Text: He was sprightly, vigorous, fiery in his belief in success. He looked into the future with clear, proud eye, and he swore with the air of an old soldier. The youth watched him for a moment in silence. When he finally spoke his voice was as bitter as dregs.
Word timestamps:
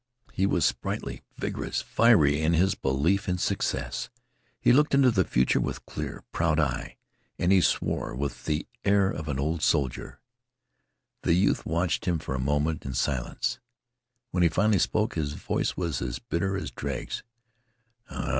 He 0.33 0.47
was 0.47 0.65
sprightly, 0.65 1.21
vigorous, 1.37 1.83
fiery 1.83 2.41
in 2.41 2.53
his 2.55 2.73
belief 2.73 3.29
in 3.29 3.37
success. 3.37 4.09
He 4.59 4.73
looked 4.73 4.95
into 4.95 5.11
the 5.11 5.23
future 5.23 5.59
with 5.59 5.85
clear, 5.85 6.23
proud 6.31 6.59
eye, 6.59 6.97
and 7.37 7.51
he 7.51 7.61
swore 7.61 8.15
with 8.15 8.45
the 8.45 8.65
air 8.83 9.11
of 9.11 9.27
an 9.27 9.37
old 9.39 9.61
soldier. 9.61 10.19
The 11.21 11.35
youth 11.35 11.67
watched 11.67 12.05
him 12.05 12.17
for 12.17 12.33
a 12.33 12.39
moment 12.39 12.83
in 12.83 12.95
silence. 12.95 13.59
When 14.31 14.41
he 14.41 14.49
finally 14.49 14.79
spoke 14.79 15.13
his 15.13 15.33
voice 15.33 15.77
was 15.77 16.01
as 16.01 16.17
bitter 16.17 16.57
as 16.57 16.71
dregs. 16.71 17.21